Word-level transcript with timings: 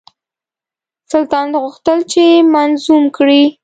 سلطان 1.11 1.47
غوښتل 1.61 1.99
چې 2.11 2.23
منظوم 2.53 3.03
کړي. 3.17 3.43